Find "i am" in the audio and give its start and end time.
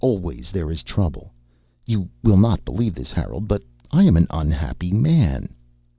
3.91-4.17